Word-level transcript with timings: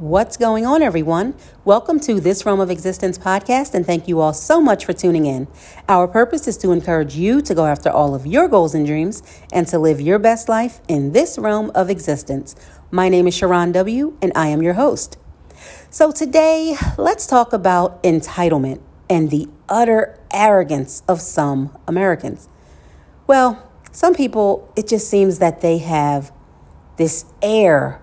What's 0.00 0.38
going 0.38 0.64
on, 0.64 0.80
everyone? 0.80 1.34
Welcome 1.66 2.00
to 2.00 2.20
this 2.20 2.46
Realm 2.46 2.58
of 2.58 2.70
Existence 2.70 3.18
podcast, 3.18 3.74
and 3.74 3.84
thank 3.84 4.08
you 4.08 4.18
all 4.20 4.32
so 4.32 4.58
much 4.58 4.86
for 4.86 4.94
tuning 4.94 5.26
in. 5.26 5.46
Our 5.90 6.08
purpose 6.08 6.48
is 6.48 6.56
to 6.56 6.72
encourage 6.72 7.16
you 7.16 7.42
to 7.42 7.54
go 7.54 7.66
after 7.66 7.90
all 7.90 8.14
of 8.14 8.26
your 8.26 8.48
goals 8.48 8.74
and 8.74 8.86
dreams 8.86 9.22
and 9.52 9.66
to 9.66 9.78
live 9.78 10.00
your 10.00 10.18
best 10.18 10.48
life 10.48 10.80
in 10.88 11.12
this 11.12 11.36
realm 11.38 11.70
of 11.74 11.90
existence. 11.90 12.56
My 12.90 13.10
name 13.10 13.26
is 13.26 13.38
Sharron 13.38 13.74
W., 13.74 14.16
and 14.22 14.32
I 14.34 14.46
am 14.46 14.62
your 14.62 14.72
host. 14.72 15.18
So, 15.90 16.10
today, 16.10 16.76
let's 16.96 17.26
talk 17.26 17.52
about 17.52 18.02
entitlement 18.02 18.80
and 19.10 19.28
the 19.28 19.50
utter 19.68 20.18
arrogance 20.32 21.02
of 21.08 21.20
some 21.20 21.76
Americans. 21.86 22.48
Well, 23.26 23.70
some 23.92 24.14
people, 24.14 24.72
it 24.76 24.88
just 24.88 25.10
seems 25.10 25.40
that 25.40 25.60
they 25.60 25.76
have 25.76 26.32
this 26.96 27.26
air 27.42 28.00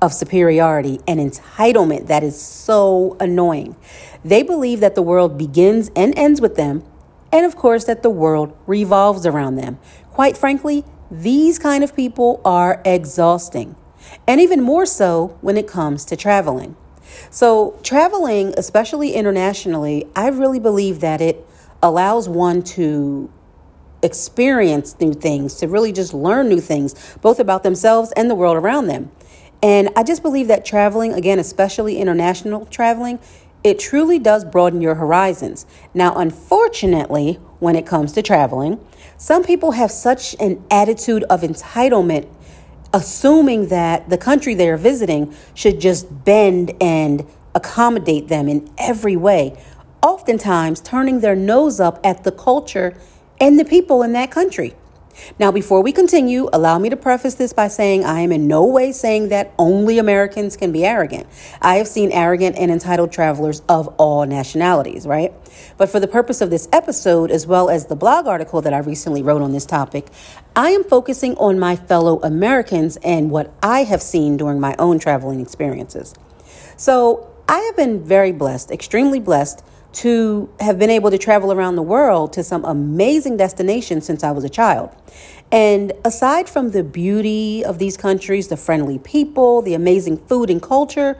of 0.00 0.12
superiority 0.12 1.00
and 1.06 1.18
entitlement 1.18 2.06
that 2.06 2.22
is 2.22 2.40
so 2.40 3.16
annoying. 3.20 3.76
They 4.24 4.42
believe 4.42 4.80
that 4.80 4.94
the 4.94 5.02
world 5.02 5.38
begins 5.38 5.90
and 5.96 6.16
ends 6.18 6.40
with 6.40 6.56
them, 6.56 6.82
and 7.32 7.46
of 7.46 7.56
course, 7.56 7.84
that 7.84 8.02
the 8.02 8.10
world 8.10 8.56
revolves 8.66 9.26
around 9.26 9.56
them. 9.56 9.78
Quite 10.10 10.36
frankly, 10.36 10.84
these 11.10 11.58
kind 11.58 11.84
of 11.84 11.94
people 11.94 12.40
are 12.44 12.80
exhausting, 12.84 13.76
and 14.26 14.40
even 14.40 14.60
more 14.60 14.86
so 14.86 15.38
when 15.40 15.56
it 15.56 15.66
comes 15.66 16.04
to 16.06 16.16
traveling. 16.16 16.76
So, 17.30 17.78
traveling, 17.82 18.54
especially 18.56 19.12
internationally, 19.12 20.06
I 20.14 20.28
really 20.28 20.60
believe 20.60 21.00
that 21.00 21.20
it 21.20 21.46
allows 21.82 22.28
one 22.28 22.62
to 22.62 23.30
experience 24.02 24.98
new 25.00 25.12
things, 25.12 25.54
to 25.56 25.68
really 25.68 25.92
just 25.92 26.12
learn 26.12 26.48
new 26.48 26.60
things, 26.60 27.16
both 27.20 27.38
about 27.38 27.62
themselves 27.62 28.12
and 28.16 28.30
the 28.30 28.34
world 28.34 28.56
around 28.56 28.86
them. 28.86 29.10
And 29.62 29.90
I 29.96 30.02
just 30.02 30.22
believe 30.22 30.48
that 30.48 30.64
traveling, 30.64 31.12
again, 31.12 31.38
especially 31.38 31.98
international 31.98 32.66
traveling, 32.66 33.18
it 33.64 33.78
truly 33.78 34.18
does 34.18 34.44
broaden 34.44 34.80
your 34.80 34.94
horizons. 34.94 35.66
Now, 35.92 36.16
unfortunately, 36.16 37.34
when 37.58 37.74
it 37.74 37.86
comes 37.86 38.12
to 38.12 38.22
traveling, 38.22 38.78
some 39.16 39.42
people 39.42 39.72
have 39.72 39.90
such 39.90 40.36
an 40.38 40.64
attitude 40.70 41.24
of 41.24 41.40
entitlement, 41.40 42.28
assuming 42.92 43.68
that 43.68 44.08
the 44.08 44.18
country 44.18 44.54
they're 44.54 44.76
visiting 44.76 45.34
should 45.54 45.80
just 45.80 46.24
bend 46.24 46.72
and 46.80 47.26
accommodate 47.54 48.28
them 48.28 48.48
in 48.48 48.70
every 48.78 49.16
way, 49.16 49.58
oftentimes 50.02 50.80
turning 50.80 51.20
their 51.20 51.34
nose 51.34 51.80
up 51.80 51.98
at 52.04 52.22
the 52.22 52.30
culture 52.30 52.96
and 53.40 53.58
the 53.58 53.64
people 53.64 54.02
in 54.02 54.12
that 54.12 54.30
country. 54.30 54.74
Now, 55.38 55.52
before 55.52 55.82
we 55.82 55.92
continue, 55.92 56.48
allow 56.52 56.78
me 56.78 56.88
to 56.90 56.96
preface 56.96 57.34
this 57.34 57.52
by 57.52 57.68
saying 57.68 58.04
I 58.04 58.20
am 58.20 58.32
in 58.32 58.46
no 58.46 58.66
way 58.66 58.92
saying 58.92 59.28
that 59.28 59.52
only 59.58 59.98
Americans 59.98 60.56
can 60.56 60.72
be 60.72 60.84
arrogant. 60.84 61.26
I 61.60 61.76
have 61.76 61.88
seen 61.88 62.12
arrogant 62.12 62.56
and 62.56 62.70
entitled 62.70 63.12
travelers 63.12 63.62
of 63.68 63.88
all 63.98 64.24
nationalities, 64.26 65.06
right? 65.06 65.32
But 65.76 65.90
for 65.90 66.00
the 66.00 66.08
purpose 66.08 66.40
of 66.40 66.50
this 66.50 66.68
episode, 66.72 67.30
as 67.30 67.46
well 67.46 67.68
as 67.68 67.86
the 67.86 67.96
blog 67.96 68.26
article 68.26 68.62
that 68.62 68.72
I 68.72 68.78
recently 68.78 69.22
wrote 69.22 69.42
on 69.42 69.52
this 69.52 69.66
topic, 69.66 70.08
I 70.54 70.70
am 70.70 70.84
focusing 70.84 71.36
on 71.36 71.58
my 71.58 71.76
fellow 71.76 72.20
Americans 72.22 72.96
and 72.98 73.30
what 73.30 73.52
I 73.62 73.84
have 73.84 74.02
seen 74.02 74.36
during 74.36 74.60
my 74.60 74.74
own 74.78 74.98
traveling 74.98 75.40
experiences. 75.40 76.14
So, 76.76 77.32
I 77.48 77.58
have 77.58 77.76
been 77.76 78.02
very 78.02 78.32
blessed, 78.32 78.72
extremely 78.72 79.20
blessed 79.20 79.62
to 79.96 80.52
have 80.60 80.78
been 80.78 80.90
able 80.90 81.10
to 81.10 81.16
travel 81.16 81.50
around 81.50 81.74
the 81.76 81.82
world 81.82 82.30
to 82.34 82.44
some 82.44 82.62
amazing 82.66 83.38
destinations 83.38 84.04
since 84.04 84.22
I 84.22 84.30
was 84.30 84.44
a 84.44 84.48
child. 84.50 84.94
And 85.50 85.92
aside 86.04 86.50
from 86.50 86.72
the 86.72 86.84
beauty 86.84 87.64
of 87.64 87.78
these 87.78 87.96
countries, 87.96 88.48
the 88.48 88.58
friendly 88.58 88.98
people, 88.98 89.62
the 89.62 89.72
amazing 89.72 90.18
food 90.18 90.50
and 90.50 90.60
culture, 90.60 91.14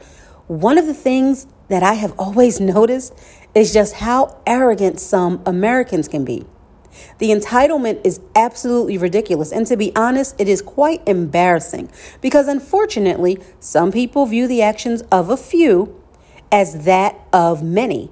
one 0.47 0.77
of 0.77 0.87
the 0.87 0.93
things 0.93 1.47
that 1.69 1.83
I 1.83 1.95
have 1.95 2.13
always 2.19 2.61
noticed 2.77 3.15
is 3.55 3.73
just 3.73 3.95
how 3.95 4.39
arrogant 4.47 5.01
some 5.01 5.43
Americans 5.47 6.07
can 6.07 6.27
be. 6.27 6.45
The 7.17 7.31
entitlement 7.31 8.05
is 8.05 8.21
absolutely 8.35 8.99
ridiculous. 8.99 9.53
And 9.53 9.67
to 9.69 9.77
be 9.79 9.95
honest, 9.97 10.39
it 10.39 10.51
is 10.51 10.61
quite 10.61 11.01
embarrassing 11.09 11.91
because 12.21 12.47
unfortunately, 12.47 13.39
some 13.59 13.91
people 13.91 14.27
view 14.27 14.47
the 14.47 14.61
actions 14.61 15.01
of 15.11 15.31
a 15.31 15.37
few 15.39 15.99
as 16.53 16.85
that 16.85 17.19
of 17.33 17.63
many 17.63 18.11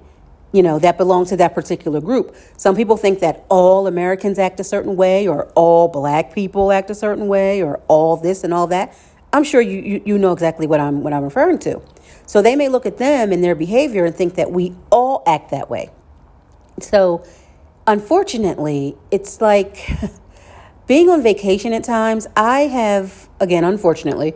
you 0.54 0.62
know, 0.62 0.78
that 0.78 0.96
belong 0.96 1.26
to 1.26 1.36
that 1.36 1.52
particular 1.52 2.00
group. 2.00 2.36
Some 2.56 2.76
people 2.76 2.96
think 2.96 3.18
that 3.18 3.44
all 3.48 3.88
Americans 3.88 4.38
act 4.38 4.60
a 4.60 4.64
certain 4.64 4.94
way, 4.94 5.26
or 5.26 5.46
all 5.56 5.88
black 5.88 6.32
people 6.32 6.70
act 6.70 6.88
a 6.90 6.94
certain 6.94 7.26
way, 7.26 7.60
or 7.60 7.80
all 7.88 8.16
this 8.16 8.44
and 8.44 8.54
all 8.54 8.68
that. 8.68 8.96
I'm 9.32 9.42
sure 9.42 9.60
you, 9.60 9.80
you, 9.80 10.02
you 10.06 10.16
know 10.16 10.32
exactly 10.32 10.68
what 10.68 10.78
I'm, 10.78 11.02
what 11.02 11.12
I'm 11.12 11.24
referring 11.24 11.58
to. 11.60 11.82
So 12.24 12.40
they 12.40 12.54
may 12.54 12.68
look 12.68 12.86
at 12.86 12.98
them 12.98 13.32
and 13.32 13.42
their 13.42 13.56
behavior 13.56 14.04
and 14.04 14.14
think 14.14 14.36
that 14.36 14.52
we 14.52 14.76
all 14.92 15.24
act 15.26 15.50
that 15.50 15.68
way. 15.68 15.90
So 16.80 17.24
unfortunately, 17.88 18.96
it's 19.10 19.40
like 19.40 19.88
being 20.86 21.10
on 21.10 21.20
vacation 21.20 21.72
at 21.72 21.82
times, 21.82 22.28
I 22.36 22.60
have, 22.60 23.28
again, 23.40 23.64
unfortunately, 23.64 24.34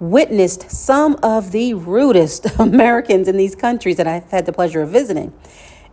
witnessed 0.00 0.70
some 0.70 1.16
of 1.22 1.52
the 1.52 1.74
rudest 1.74 2.46
Americans 2.58 3.28
in 3.28 3.36
these 3.36 3.54
countries 3.54 3.96
that 3.98 4.06
I've 4.06 4.30
had 4.30 4.46
the 4.46 4.52
pleasure 4.52 4.82
of 4.82 4.88
visiting. 4.88 5.32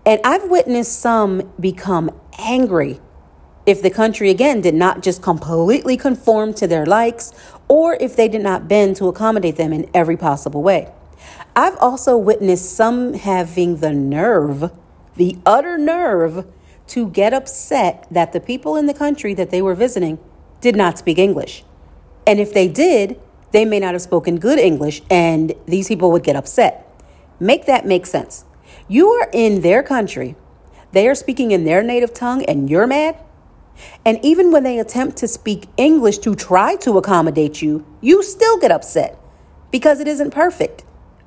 And 0.06 0.22
I've 0.24 0.50
witnessed 0.50 1.00
some 1.00 1.52
become 1.60 2.10
angry 2.40 3.00
if 3.66 3.82
the 3.82 3.90
country, 3.90 4.30
again, 4.30 4.62
did 4.62 4.74
not 4.74 5.04
just 5.04 5.22
completely 5.22 5.98
conform 5.98 6.54
to 6.54 6.68
their 6.68 6.86
likes 6.86 7.34
or 7.68 7.98
if 8.00 8.16
they 8.16 8.30
did 8.30 8.42
not 8.42 8.70
bend 8.70 8.96
to 8.96 9.10
accommodate 9.10 9.58
them 9.58 9.74
in 9.74 9.90
every 9.94 10.16
possible 10.16 10.64
way. 10.64 10.90
I've 11.54 11.76
also 11.78 12.18
witnessed 12.18 12.74
some 12.74 13.14
having 13.14 13.78
the 13.78 13.92
nerve, 13.92 14.72
the 15.18 15.38
utter 15.46 15.78
nerve, 15.78 16.48
to 16.88 17.10
get 17.10 17.34
upset 17.34 18.08
that 18.10 18.32
the 18.32 18.40
people 18.40 18.78
in 18.78 18.86
the 18.86 18.94
country 18.94 19.34
that 19.34 19.50
they 19.50 19.62
were 19.62 19.76
visiting 19.76 20.18
did 20.62 20.78
not 20.78 20.98
speak 20.98 21.18
English. 21.18 21.66
And 22.26 22.40
if 22.40 22.54
they 22.54 22.70
did, 22.70 23.20
they 23.52 23.66
may 23.66 23.80
not 23.80 23.94
have 23.94 24.02
spoken 24.02 24.38
good 24.38 24.60
English 24.60 25.02
and 25.10 25.54
these 25.66 25.88
people 25.88 26.12
would 26.12 26.24
get 26.24 26.36
upset. 26.36 26.84
Make 27.40 27.66
that 27.66 27.86
make 27.86 28.06
sense. 28.06 28.46
You 28.88 29.10
are 29.10 29.30
in 29.34 29.62
their 29.62 29.84
country, 29.84 30.36
they 30.92 31.08
are 31.08 31.16
speaking 31.16 31.52
in 31.52 31.66
their 31.66 31.84
native 31.84 32.14
tongue, 32.14 32.44
and 32.46 32.70
you're 32.70 32.88
mad. 32.88 33.18
And 34.06 34.20
even 34.24 34.52
when 34.52 34.64
they 34.64 34.80
attempt 34.80 35.18
to 35.18 35.28
speak 35.28 35.68
English 35.78 36.20
to 36.20 36.36
try 36.36 36.76
to 36.78 36.98
accommodate 36.98 37.62
you, 37.62 37.86
you 38.02 38.24
still 38.24 38.58
get 38.58 38.72
upset 38.72 39.20
because 39.72 40.00
it 40.00 40.08
isn't 40.08 40.32
perfect. 40.32 40.84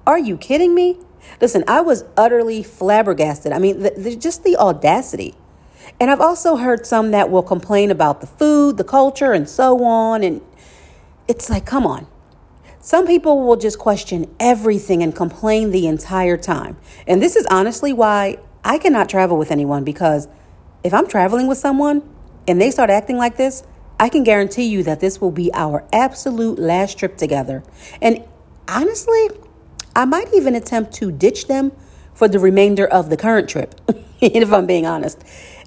Are 0.07 0.19
you 0.19 0.37
kidding 0.37 0.75
me? 0.75 0.99
Listen, 1.41 1.63
I 1.69 1.83
was 1.83 2.05
utterly 2.17 2.63
flabbergasted. 2.63 3.53
I 3.53 3.59
mean, 3.59 3.81
the, 3.81 3.91
the, 3.91 4.17
just 4.17 4.43
the 4.43 4.57
audacity. 4.57 5.35
And 6.01 6.11
I've 6.11 6.21
also 6.21 6.57
heard 6.57 6.87
some 6.87 7.11
that 7.11 7.31
will 7.31 7.43
complain 7.43 7.91
about 7.91 8.21
the 8.21 8.27
food, 8.27 8.79
the 8.79 8.85
culture, 8.85 9.33
and 9.33 9.49
so 9.49 9.85
on. 9.85 10.23
And 10.23 10.41
it's 11.29 11.51
like, 11.51 11.67
come 11.67 11.87
on. 11.87 12.07
Some 12.91 13.07
people 13.07 13.47
will 13.47 13.55
just 13.55 13.79
question 13.79 14.27
everything 14.41 15.01
and 15.01 15.15
complain 15.15 15.71
the 15.71 15.87
entire 15.87 16.37
time. 16.37 16.77
And 17.07 17.23
this 17.23 17.37
is 17.37 17.47
honestly 17.49 17.93
why 17.93 18.39
I 18.65 18.79
cannot 18.79 19.09
travel 19.09 19.39
with 19.39 19.53
anyone 19.53 19.85
because 19.85 20.27
if 20.83 20.93
I'm 20.93 21.07
traveling 21.07 21.47
with 21.47 21.57
someone 21.57 22.03
and 22.49 22.61
they 22.61 22.73
start 22.73 22.91
acting 22.91 23.17
like 23.17 23.37
this, 23.37 23.63
I 24.01 24.09
can 24.09 24.25
guarantee 24.25 24.65
you 24.65 24.83
that 24.83 24.99
this 24.99 25.21
will 25.21 25.31
be 25.31 25.53
our 25.55 25.87
absolute 25.93 26.59
last 26.59 26.99
trip 26.99 27.17
together. 27.17 27.63
And 28.03 28.25
honestly, 28.67 29.29
I 29.95 30.05
might 30.05 30.35
even 30.35 30.57
attempt 30.57 30.93
to 30.95 31.13
ditch 31.13 31.47
them 31.47 31.71
for 32.13 32.27
the 32.27 32.41
remainder 32.41 32.89
of 32.89 33.09
the 33.09 33.17
current 33.17 33.49
trip, 33.49 33.81
if 34.21 34.53
I'm 34.53 34.67
being 34.67 34.87
honest. 34.87 35.23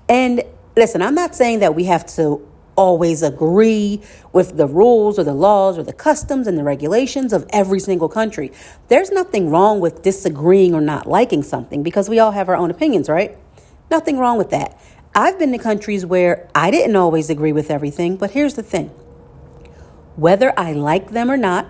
And 0.09 0.43
listen, 0.75 1.01
I'm 1.01 1.15
not 1.15 1.35
saying 1.35 1.59
that 1.59 1.73
we 1.73 1.85
have 1.85 2.05
to 2.17 2.45
always 2.75 3.21
agree 3.21 4.01
with 4.31 4.57
the 4.57 4.67
rules 4.67 5.19
or 5.19 5.23
the 5.23 5.33
laws 5.33 5.77
or 5.77 5.83
the 5.83 5.93
customs 5.93 6.47
and 6.47 6.57
the 6.57 6.63
regulations 6.63 7.33
of 7.33 7.45
every 7.51 7.79
single 7.79 8.09
country. 8.09 8.51
There's 8.87 9.11
nothing 9.11 9.49
wrong 9.49 9.79
with 9.79 10.01
disagreeing 10.01 10.73
or 10.73 10.81
not 10.81 11.07
liking 11.07 11.43
something 11.43 11.83
because 11.83 12.09
we 12.09 12.19
all 12.19 12.31
have 12.31 12.49
our 12.49 12.55
own 12.55 12.71
opinions, 12.71 13.09
right? 13.09 13.37
Nothing 13.91 14.17
wrong 14.17 14.37
with 14.37 14.49
that. 14.49 14.79
I've 15.15 15.37
been 15.37 15.51
to 15.51 15.59
countries 15.59 16.05
where 16.05 16.49
I 16.55 16.71
didn't 16.71 16.95
always 16.95 17.29
agree 17.29 17.53
with 17.53 17.69
everything, 17.69 18.17
but 18.17 18.31
here's 18.31 18.55
the 18.55 18.63
thing 18.63 18.89
whether 20.15 20.57
I 20.57 20.73
like 20.73 21.11
them 21.11 21.29
or 21.29 21.37
not, 21.37 21.67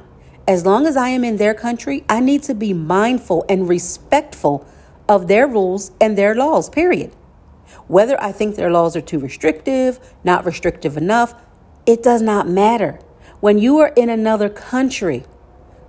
as 0.48 0.66
long 0.66 0.86
as 0.86 0.98
I 0.98 1.10
am 1.10 1.24
in 1.24 1.38
their 1.38 1.54
country, 1.54 2.04
I 2.10 2.20
need 2.20 2.44
to 2.44 2.54
be 2.54 2.74
mindful 2.74 3.46
and 3.48 3.70
respectful 3.70 4.66
of 5.08 5.28
their 5.28 5.48
rules 5.48 5.92
and 6.02 6.18
their 6.18 6.36
laws, 6.36 6.70
period. 6.70 7.14
Whether 7.88 8.22
I 8.22 8.32
think 8.32 8.56
their 8.56 8.72
laws 8.72 8.96
are 8.96 9.02
too 9.02 9.20
restrictive, 9.20 10.00
not 10.24 10.46
restrictive 10.46 10.98
enough, 10.98 11.36
it 11.86 12.02
does 12.02 12.22
not 12.22 12.48
matter. 12.48 13.00
When 13.40 13.58
you 13.58 13.80
are 13.80 13.94
in 13.96 14.10
another 14.10 14.50
country, 14.50 15.26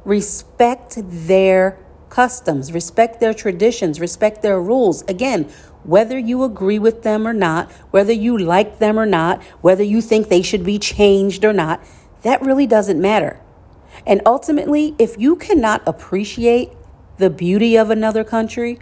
respect 0.04 0.98
their 1.04 1.78
customs, 2.10 2.72
respect 2.72 3.20
their 3.20 3.34
traditions, 3.34 4.00
respect 4.00 4.42
their 4.42 4.60
rules. 4.60 5.02
Again, 5.08 5.44
whether 5.84 6.18
you 6.18 6.42
agree 6.42 6.78
with 6.78 7.02
them 7.02 7.26
or 7.26 7.32
not, 7.32 7.70
whether 7.90 8.12
you 8.12 8.38
like 8.38 8.78
them 8.78 8.98
or 8.98 9.06
not, 9.06 9.42
whether 9.60 9.82
you 9.82 10.00
think 10.00 10.28
they 10.28 10.42
should 10.42 10.64
be 10.64 10.78
changed 10.78 11.44
or 11.44 11.52
not, 11.52 11.84
that 12.22 12.40
really 12.40 12.66
doesn't 12.66 13.00
matter. 13.00 13.40
And 14.06 14.20
ultimately, 14.26 14.94
if 14.98 15.18
you 15.18 15.36
cannot 15.36 15.82
appreciate 15.86 16.70
the 17.18 17.30
beauty 17.30 17.76
of 17.76 17.90
another 17.90 18.24
country, 18.24 18.78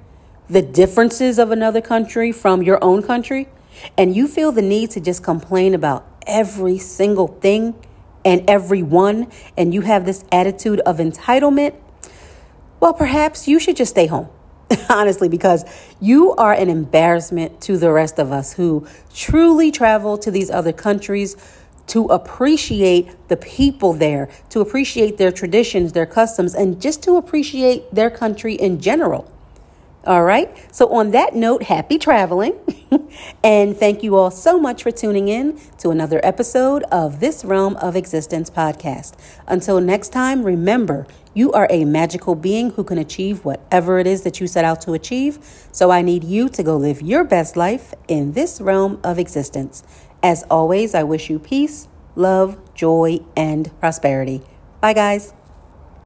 the 0.48 0.62
differences 0.62 1.38
of 1.38 1.50
another 1.50 1.80
country 1.80 2.32
from 2.32 2.62
your 2.62 2.82
own 2.82 3.02
country, 3.02 3.48
and 3.96 4.14
you 4.14 4.28
feel 4.28 4.52
the 4.52 4.62
need 4.62 4.90
to 4.90 5.00
just 5.00 5.22
complain 5.22 5.74
about 5.74 6.06
every 6.26 6.78
single 6.78 7.26
thing 7.26 7.74
and 8.24 8.48
everyone, 8.48 9.30
and 9.56 9.74
you 9.74 9.80
have 9.80 10.04
this 10.04 10.24
attitude 10.30 10.80
of 10.80 10.98
entitlement, 10.98 11.74
well, 12.80 12.94
perhaps 12.94 13.46
you 13.46 13.58
should 13.58 13.76
just 13.76 13.90
stay 13.92 14.06
home. 14.06 14.28
Honestly, 14.90 15.28
because 15.28 15.64
you 16.00 16.32
are 16.34 16.52
an 16.52 16.68
embarrassment 16.68 17.60
to 17.62 17.76
the 17.76 17.92
rest 17.92 18.18
of 18.18 18.32
us 18.32 18.52
who 18.52 18.86
truly 19.14 19.70
travel 19.70 20.18
to 20.18 20.30
these 20.30 20.50
other 20.50 20.72
countries 20.72 21.36
to 21.88 22.06
appreciate 22.06 23.28
the 23.28 23.36
people 23.36 23.92
there, 23.92 24.28
to 24.50 24.60
appreciate 24.60 25.18
their 25.18 25.32
traditions, 25.32 25.92
their 25.92 26.06
customs, 26.06 26.54
and 26.54 26.80
just 26.80 27.02
to 27.02 27.16
appreciate 27.16 27.92
their 27.94 28.10
country 28.10 28.54
in 28.54 28.80
general. 28.80 29.30
All 30.04 30.25
right. 30.25 30.50
So, 30.75 30.88
on 30.88 31.12
that 31.12 31.37
note, 31.37 31.62
happy 31.62 31.96
traveling. 31.96 32.58
and 33.44 33.76
thank 33.76 34.02
you 34.02 34.16
all 34.16 34.32
so 34.32 34.58
much 34.58 34.82
for 34.82 34.90
tuning 34.90 35.28
in 35.28 35.60
to 35.78 35.90
another 35.90 36.20
episode 36.25 36.82
of 36.84 37.20
This 37.20 37.44
Realm 37.44 37.76
of 37.76 37.94
Existence 37.94 38.50
podcast. 38.50 39.14
Until 39.46 39.81
next 39.81 40.08
time, 40.08 40.43
remember, 40.43 41.06
you 41.34 41.52
are 41.52 41.69
a 41.70 41.84
magical 41.84 42.34
being 42.34 42.70
who 42.70 42.82
can 42.82 42.99
achieve 42.99 43.44
whatever 43.44 44.00
it 44.00 44.08
is 44.08 44.22
that 44.22 44.40
you 44.40 44.49
set 44.49 44.64
out 44.64 44.81
to 44.82 44.93
achieve. 44.93 45.38
So, 45.70 45.93
I 45.93 46.02
need 46.02 46.25
you 46.25 46.48
to 46.48 46.64
go 46.64 46.76
live 46.76 47.00
your 47.00 47.22
best 47.22 47.56
life 47.56 47.94
in 48.08 48.32
this 48.32 48.60
realm 48.60 48.98
of 49.05 49.20
existence. 49.20 49.84
As 50.20 50.43
always, 50.50 50.96
I 50.96 51.05
wish 51.05 51.31
you 51.31 51.38
peace, 51.38 51.87
love, 52.16 52.58
joy, 52.75 53.20
and 53.37 53.70
prosperity. 53.78 54.43
Bye, 54.81 54.94
guys. 54.94 55.32